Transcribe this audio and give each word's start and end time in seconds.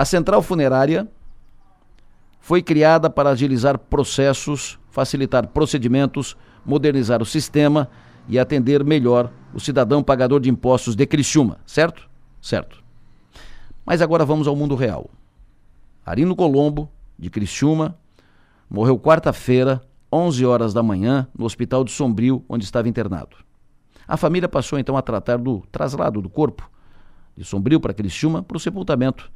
A 0.00 0.04
central 0.06 0.40
funerária 0.40 1.06
foi 2.40 2.62
criada 2.62 3.10
para 3.10 3.28
agilizar 3.28 3.76
processos, 3.76 4.78
facilitar 4.90 5.48
procedimentos, 5.48 6.38
modernizar 6.64 7.20
o 7.20 7.26
sistema 7.26 7.86
e 8.26 8.38
atender 8.38 8.82
melhor 8.82 9.30
o 9.52 9.60
cidadão 9.60 10.02
pagador 10.02 10.40
de 10.40 10.48
impostos 10.48 10.96
de 10.96 11.04
Criciúma, 11.04 11.58
certo? 11.66 12.08
Certo. 12.40 12.82
Mas 13.84 14.00
agora 14.00 14.24
vamos 14.24 14.48
ao 14.48 14.56
mundo 14.56 14.74
real. 14.74 15.10
Arino 16.02 16.34
Colombo, 16.34 16.90
de 17.18 17.28
Criciúma, 17.28 17.94
morreu 18.70 18.98
quarta-feira, 18.98 19.82
11 20.10 20.46
horas 20.46 20.72
da 20.72 20.82
manhã, 20.82 21.28
no 21.38 21.44
hospital 21.44 21.84
de 21.84 21.90
Sombrio, 21.90 22.42
onde 22.48 22.64
estava 22.64 22.88
internado. 22.88 23.36
A 24.08 24.16
família 24.16 24.48
passou 24.48 24.78
então 24.78 24.96
a 24.96 25.02
tratar 25.02 25.36
do 25.36 25.60
traslado 25.70 26.22
do 26.22 26.30
corpo 26.30 26.70
de 27.36 27.44
Sombrio 27.44 27.78
para 27.78 27.92
Criciúma 27.92 28.42
para 28.42 28.56
o 28.56 28.60
sepultamento, 28.60 29.30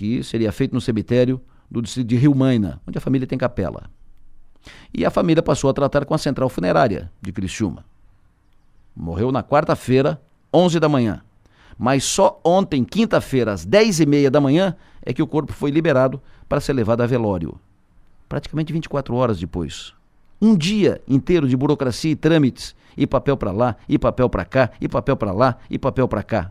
que 0.00 0.24
seria 0.24 0.50
feito 0.50 0.72
no 0.72 0.80
cemitério 0.80 1.38
do 1.70 1.82
distrito 1.82 2.06
de 2.06 2.16
Rio 2.16 2.34
Maina, 2.34 2.80
onde 2.86 2.96
a 2.96 3.00
família 3.02 3.26
tem 3.26 3.36
capela. 3.36 3.90
E 4.94 5.04
a 5.04 5.10
família 5.10 5.42
passou 5.42 5.68
a 5.68 5.74
tratar 5.74 6.06
com 6.06 6.14
a 6.14 6.18
central 6.18 6.48
funerária 6.48 7.12
de 7.20 7.30
Criciúma. 7.30 7.84
Morreu 8.96 9.30
na 9.30 9.42
quarta-feira, 9.42 10.18
11 10.54 10.80
da 10.80 10.88
manhã. 10.88 11.20
Mas 11.78 12.02
só 12.02 12.40
ontem, 12.42 12.82
quinta-feira, 12.82 13.52
às 13.52 13.66
10 13.66 14.00
e 14.00 14.06
meia 14.06 14.30
da 14.30 14.40
manhã, 14.40 14.74
é 15.02 15.12
que 15.12 15.20
o 15.20 15.26
corpo 15.26 15.52
foi 15.52 15.70
liberado 15.70 16.18
para 16.48 16.62
ser 16.62 16.72
levado 16.72 17.02
a 17.02 17.06
velório. 17.06 17.60
Praticamente 18.26 18.72
24 18.72 19.14
horas 19.14 19.38
depois. 19.38 19.92
Um 20.40 20.56
dia 20.56 21.02
inteiro 21.06 21.46
de 21.46 21.54
burocracia 21.54 22.12
e 22.12 22.16
trâmites, 22.16 22.74
e 22.96 23.06
papel 23.06 23.36
para 23.36 23.52
lá, 23.52 23.76
e 23.86 23.98
papel 23.98 24.30
para 24.30 24.46
cá, 24.46 24.70
e 24.80 24.88
papel 24.88 25.14
para 25.14 25.32
lá, 25.32 25.58
e 25.68 25.78
papel 25.78 26.08
para 26.08 26.22
cá. 26.22 26.50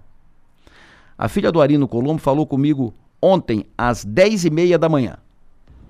A 1.17 1.27
filha 1.27 1.51
do 1.51 1.59
Arino 1.59 1.87
Colombo 1.87 2.21
falou 2.21 2.45
comigo 2.45 2.93
ontem, 3.21 3.65
às 3.77 4.03
10 4.03 4.45
e 4.45 4.49
meia 4.49 4.77
da 4.77 4.89
manhã. 4.89 5.17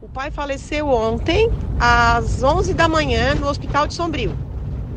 O 0.02 0.08
pai 0.08 0.32
faleceu 0.32 0.88
ontem, 0.88 1.50
às 1.80 2.42
11 2.42 2.73
da 2.73 2.88
manhã, 2.88 3.36
no 3.36 3.48
Hospital 3.48 3.86
de 3.86 3.94
Sombrio, 3.94 4.38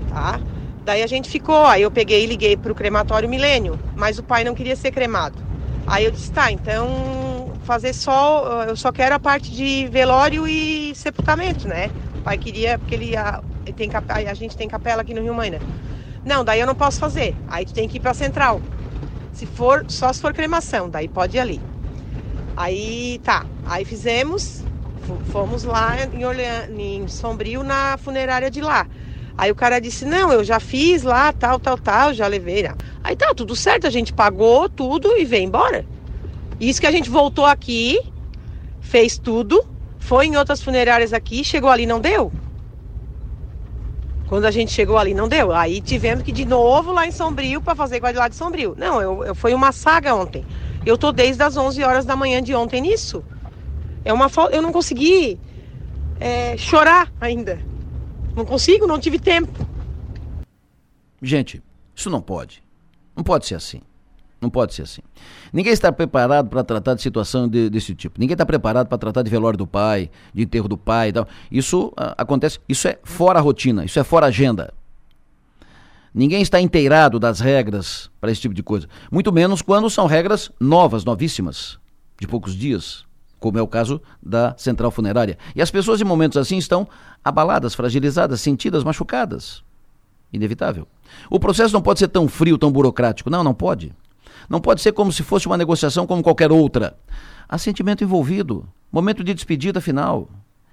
tá? 0.08 0.40
Daí 0.84 1.02
a 1.02 1.06
gente 1.06 1.28
ficou, 1.28 1.66
aí 1.66 1.82
eu 1.82 1.90
peguei 1.90 2.24
e 2.24 2.26
liguei 2.26 2.56
para 2.56 2.72
o 2.72 2.74
crematório 2.74 3.28
Milênio, 3.28 3.78
mas 3.96 4.18
o 4.18 4.22
pai 4.22 4.44
não 4.44 4.54
queria 4.54 4.76
ser 4.76 4.90
cremado. 4.90 5.38
Aí 5.86 6.04
eu 6.04 6.10
disse, 6.10 6.30
tá, 6.32 6.50
então 6.50 7.52
fazer 7.64 7.92
só, 7.92 8.64
eu 8.64 8.76
só 8.76 8.90
quero 8.90 9.14
a 9.14 9.20
parte 9.20 9.50
de 9.50 9.86
velório 9.88 10.46
e 10.46 10.94
sepultamento, 10.94 11.68
né? 11.68 11.90
O 12.18 12.22
pai 12.22 12.38
queria, 12.38 12.78
porque 12.78 12.94
ele, 12.94 13.16
a, 13.16 13.42
tem, 13.76 13.90
a 14.28 14.34
gente 14.34 14.56
tem 14.56 14.68
capela 14.68 15.02
aqui 15.02 15.14
no 15.14 15.22
Rio 15.22 15.34
Maina. 15.34 15.58
Não, 16.24 16.44
daí 16.44 16.60
eu 16.60 16.66
não 16.66 16.74
posso 16.74 16.98
fazer, 16.98 17.34
aí 17.48 17.64
tu 17.64 17.72
tem 17.74 17.88
que 17.88 17.96
ir 17.96 18.00
para 18.00 18.12
a 18.12 18.14
central. 18.14 18.60
Se 19.32 19.46
for, 19.46 19.84
só 19.88 20.12
se 20.12 20.20
for 20.20 20.32
cremação, 20.32 20.88
daí 20.88 21.08
pode 21.08 21.36
ir 21.36 21.40
ali. 21.40 21.60
Aí 22.56 23.18
tá, 23.22 23.46
aí 23.64 23.84
fizemos, 23.84 24.64
fomos 25.24 25.64
lá 25.64 26.04
em, 26.04 26.24
Orlean, 26.24 26.66
em 26.68 27.08
Sombrio 27.08 27.62
na 27.62 27.96
funerária 27.98 28.50
de 28.50 28.60
lá. 28.60 28.86
Aí 29.36 29.50
o 29.50 29.54
cara 29.54 29.80
disse: 29.80 30.04
Não, 30.04 30.32
eu 30.32 30.44
já 30.44 30.60
fiz 30.60 31.02
lá, 31.02 31.32
tal, 31.32 31.58
tal, 31.58 31.78
tal, 31.78 32.12
já 32.12 32.26
levei. 32.26 32.68
Aí 33.02 33.16
tá, 33.16 33.32
tudo 33.34 33.56
certo, 33.56 33.86
a 33.86 33.90
gente 33.90 34.12
pagou 34.12 34.68
tudo 34.68 35.16
e 35.16 35.24
veio 35.24 35.44
embora. 35.44 35.86
Isso 36.60 36.80
que 36.80 36.86
a 36.86 36.92
gente 36.92 37.10
voltou 37.10 37.46
aqui, 37.46 37.98
fez 38.80 39.18
tudo, 39.18 39.60
foi 39.98 40.26
em 40.26 40.36
outras 40.36 40.62
funerárias 40.62 41.12
aqui, 41.12 41.42
chegou 41.42 41.70
ali 41.70 41.86
não 41.86 42.00
deu. 42.00 42.32
Quando 44.28 44.44
a 44.46 44.50
gente 44.50 44.72
chegou 44.72 44.96
ali 44.96 45.12
não 45.12 45.28
deu. 45.28 45.52
Aí 45.52 45.80
tivemos 45.80 46.22
que 46.22 46.30
ir 46.30 46.34
de 46.34 46.44
novo 46.44 46.92
lá 46.92 47.06
em 47.06 47.10
Sombrio 47.10 47.60
para 47.60 47.74
fazer 47.74 47.96
igual 47.96 48.12
de 48.12 48.18
lá 48.18 48.28
de 48.28 48.36
Sombrio. 48.36 48.74
Não, 48.78 49.00
eu, 49.00 49.24
eu, 49.24 49.34
foi 49.34 49.52
uma 49.52 49.72
saga 49.72 50.14
ontem. 50.14 50.46
Eu 50.84 50.98
tô 50.98 51.12
desde 51.12 51.42
as 51.42 51.56
11 51.56 51.82
horas 51.82 52.04
da 52.04 52.16
manhã 52.16 52.42
de 52.42 52.54
ontem 52.54 52.80
nisso. 52.80 53.24
É 54.04 54.12
uma 54.12 54.28
Eu 54.50 54.60
não 54.60 54.72
consegui 54.72 55.38
é, 56.18 56.56
chorar 56.56 57.12
ainda. 57.20 57.60
Não 58.34 58.44
consigo, 58.44 58.86
não 58.86 58.98
tive 58.98 59.18
tempo. 59.18 59.66
Gente, 61.20 61.62
isso 61.94 62.10
não 62.10 62.20
pode. 62.20 62.62
Não 63.14 63.22
pode 63.22 63.46
ser 63.46 63.54
assim. 63.54 63.80
Não 64.40 64.50
pode 64.50 64.74
ser 64.74 64.82
assim. 64.82 65.02
Ninguém 65.52 65.72
está 65.72 65.92
preparado 65.92 66.48
para 66.48 66.64
tratar 66.64 66.94
de 66.94 67.02
situação 67.02 67.48
de, 67.48 67.70
desse 67.70 67.94
tipo. 67.94 68.18
Ninguém 68.18 68.34
está 68.34 68.44
preparado 68.44 68.88
para 68.88 68.98
tratar 68.98 69.22
de 69.22 69.30
velório 69.30 69.56
do 69.56 69.68
pai, 69.68 70.10
de 70.34 70.42
enterro 70.42 70.66
do 70.66 70.76
pai 70.76 71.10
e 71.10 71.12
tal. 71.12 71.28
Isso 71.48 71.88
uh, 71.88 72.14
acontece, 72.18 72.58
isso 72.68 72.88
é 72.88 72.98
fora 73.04 73.38
a 73.38 73.42
rotina, 73.42 73.84
isso 73.84 74.00
é 74.00 74.04
fora 74.04 74.26
a 74.26 74.30
agenda. 74.30 74.74
Ninguém 76.14 76.42
está 76.42 76.60
inteirado 76.60 77.18
das 77.18 77.40
regras 77.40 78.10
para 78.20 78.30
esse 78.30 78.40
tipo 78.40 78.54
de 78.54 78.62
coisa. 78.62 78.86
Muito 79.10 79.32
menos 79.32 79.62
quando 79.62 79.88
são 79.88 80.06
regras 80.06 80.50
novas, 80.60 81.04
novíssimas, 81.04 81.78
de 82.20 82.26
poucos 82.26 82.54
dias, 82.54 83.06
como 83.40 83.58
é 83.58 83.62
o 83.62 83.66
caso 83.66 84.00
da 84.22 84.54
central 84.58 84.90
funerária. 84.90 85.38
E 85.56 85.62
as 85.62 85.70
pessoas 85.70 86.00
em 86.00 86.04
momentos 86.04 86.36
assim 86.36 86.58
estão 86.58 86.86
abaladas, 87.24 87.74
fragilizadas, 87.74 88.40
sentidas, 88.40 88.84
machucadas. 88.84 89.64
Inevitável. 90.32 90.86
O 91.30 91.40
processo 91.40 91.74
não 91.74 91.82
pode 91.82 91.98
ser 91.98 92.08
tão 92.08 92.28
frio, 92.28 92.56
tão 92.58 92.70
burocrático. 92.70 93.30
Não, 93.30 93.42
não 93.42 93.54
pode. 93.54 93.92
Não 94.48 94.60
pode 94.60 94.80
ser 94.80 94.92
como 94.92 95.12
se 95.12 95.22
fosse 95.22 95.46
uma 95.46 95.58
negociação 95.58 96.06
como 96.06 96.22
qualquer 96.22 96.52
outra. 96.52 96.96
Há 97.48 97.58
sentimento 97.58 98.04
envolvido, 98.04 98.66
momento 98.90 99.24
de 99.24 99.34
despedida 99.34 99.80
final. 99.80 100.28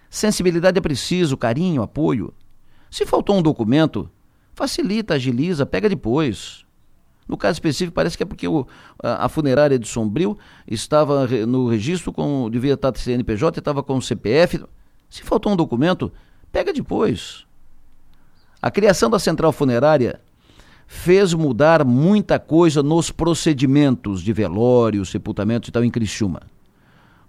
Sensibilidade 0.10 0.78
é 0.78 0.82
preciso, 0.82 1.38
carinho, 1.38 1.82
apoio. 1.82 2.34
Se 2.90 3.06
faltou 3.06 3.38
um 3.38 3.42
documento, 3.42 4.10
Facilita, 4.60 5.14
agiliza, 5.14 5.66
pega 5.66 5.88
depois. 5.88 6.66
No 7.26 7.38
caso 7.38 7.54
específico, 7.54 7.96
parece 7.96 8.18
que 8.18 8.24
é 8.24 8.26
porque 8.26 8.46
o, 8.46 8.68
a, 9.02 9.24
a, 9.24 9.30
funerária 9.30 9.80
de 9.80 9.88
Sombrio 9.88 10.38
estava 10.68 11.26
no 11.48 11.70
registro 11.70 12.12
com. 12.12 12.50
devia 12.50 12.74
estar 12.74 12.94
CNPJ, 12.94 13.60
estava 13.60 13.82
com 13.82 13.96
o 13.96 14.02
CPF. 14.02 14.66
Se 15.10 15.24
faltou 15.24 15.54
um 15.54 15.56
documento, 15.56 16.12
pega 16.52 16.74
depois. 16.74 17.46
A 18.62 18.70
criação 18.70 19.10
da 19.10 19.18
central 19.18 19.54
funerária 19.54 20.20
fez 20.86 21.34
mudar 21.34 21.86
muita 21.86 22.38
coisa 22.38 22.84
nos 22.84 23.12
procedimentos 23.12 24.22
de 24.22 24.34
velório, 24.34 25.06
sepultamento 25.06 25.70
e 25.70 25.72
tal 25.72 25.86
em 25.86 25.90
Criciúma. 25.90 26.42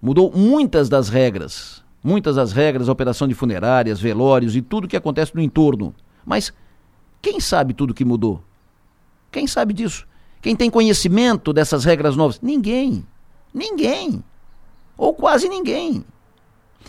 Mudou 0.02 0.32
muitas 0.34 0.88
das 0.88 1.08
regras, 1.08 1.84
muitas 2.02 2.34
das 2.34 2.50
regras, 2.50 2.88
operação 2.88 3.28
de 3.28 3.34
funerárias, 3.34 4.00
velórios 4.00 4.56
e 4.56 4.62
tudo 4.62 4.88
que 4.88 4.96
acontece 4.96 5.32
no 5.32 5.40
entorno. 5.40 5.94
Mas 6.26 6.52
quem 7.22 7.40
sabe 7.40 7.74
tudo 7.74 7.94
que 7.94 8.04
mudou? 8.04 8.42
Quem 9.30 9.46
sabe 9.46 9.72
disso? 9.74 10.06
Quem 10.40 10.56
tem 10.56 10.70
conhecimento 10.70 11.52
dessas 11.52 11.84
regras 11.84 12.16
novas? 12.16 12.40
Ninguém. 12.40 13.06
Ninguém. 13.52 14.24
Ou 14.96 15.12
quase 15.12 15.48
ninguém. 15.48 16.04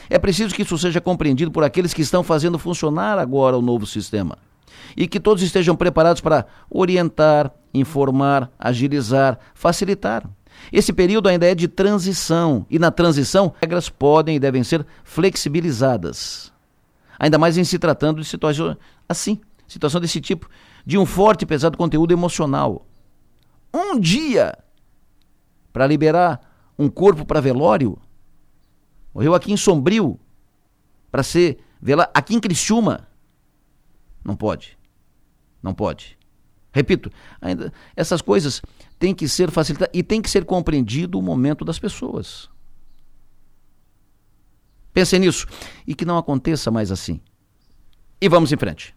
É 0.09 0.17
preciso 0.17 0.55
que 0.55 0.61
isso 0.61 0.77
seja 0.77 1.01
compreendido 1.01 1.51
por 1.51 1.63
aqueles 1.63 1.93
que 1.93 2.01
estão 2.01 2.23
fazendo 2.23 2.57
funcionar 2.57 3.17
agora 3.19 3.57
o 3.57 3.61
novo 3.61 3.85
sistema. 3.85 4.37
E 4.95 5.07
que 5.07 5.19
todos 5.19 5.43
estejam 5.43 5.75
preparados 5.75 6.21
para 6.21 6.45
orientar, 6.69 7.51
informar, 7.73 8.49
agilizar, 8.57 9.37
facilitar. 9.53 10.27
Esse 10.71 10.93
período 10.93 11.27
ainda 11.27 11.45
é 11.45 11.55
de 11.55 11.67
transição, 11.67 12.65
e 12.69 12.77
na 12.77 12.91
transição, 12.91 13.53
regras 13.59 13.89
podem 13.89 14.35
e 14.35 14.39
devem 14.39 14.63
ser 14.63 14.85
flexibilizadas. 15.03 16.51
Ainda 17.17 17.37
mais 17.37 17.57
em 17.57 17.63
se 17.63 17.79
tratando 17.79 18.21
de 18.21 18.27
situações 18.27 18.77
assim, 19.07 19.39
situação 19.71 20.01
desse 20.01 20.19
tipo, 20.19 20.49
de 20.85 20.97
um 20.97 21.05
forte 21.05 21.43
e 21.43 21.45
pesado 21.45 21.77
conteúdo 21.77 22.11
emocional. 22.11 22.85
Um 23.73 23.99
dia 23.99 24.57
para 25.71 25.87
liberar 25.87 26.41
um 26.77 26.89
corpo 26.89 27.25
para 27.25 27.39
velório. 27.39 27.97
Morreu 29.13 29.33
aqui 29.33 29.51
em 29.51 29.57
Sombrio 29.57 30.19
para 31.11 31.23
ser 31.23 31.59
velado 31.81 32.11
aqui 32.13 32.35
em 32.35 32.39
Criciúma. 32.39 33.07
Não 34.23 34.35
pode. 34.35 34.77
Não 35.61 35.73
pode. 35.73 36.17
Repito, 36.73 37.11
ainda 37.41 37.71
essas 37.95 38.21
coisas 38.21 38.61
têm 38.97 39.13
que 39.13 39.27
ser 39.27 39.51
facilitadas 39.51 39.91
e 39.93 40.01
tem 40.01 40.21
que 40.21 40.29
ser 40.29 40.45
compreendido 40.45 41.19
o 41.19 41.21
momento 41.21 41.65
das 41.65 41.77
pessoas. 41.77 42.49
Pensem 44.93 45.19
nisso 45.19 45.47
e 45.85 45.95
que 45.95 46.05
não 46.05 46.17
aconteça 46.17 46.71
mais 46.71 46.91
assim. 46.91 47.21
E 48.19 48.27
vamos 48.29 48.51
em 48.51 48.57
frente. 48.57 48.95